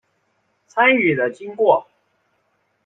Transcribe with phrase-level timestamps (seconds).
[0.65, 1.85] 参与的经过